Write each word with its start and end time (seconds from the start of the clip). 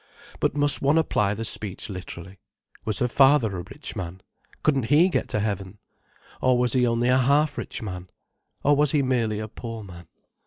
But 0.39 0.55
must 0.57 0.81
one 0.81 0.97
apply 0.97 1.35
the 1.35 1.45
speech 1.45 1.87
literally? 1.87 2.39
Was 2.85 2.97
her 2.97 3.07
father 3.07 3.55
a 3.55 3.61
rich 3.61 3.95
man? 3.95 4.21
Couldn't 4.63 4.85
he 4.85 5.09
get 5.09 5.27
to 5.29 5.39
heaven? 5.39 5.77
Or 6.41 6.57
was 6.57 6.73
he 6.73 6.87
only 6.87 7.09
a 7.09 7.19
half 7.19 7.55
rich 7.55 7.83
man? 7.83 8.09
Or 8.63 8.75
was 8.75 8.93
he 8.93 9.03
merely 9.03 9.39
a 9.39 9.47
poor 9.47 9.83
man? 9.83 10.07